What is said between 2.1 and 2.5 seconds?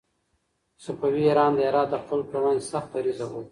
پر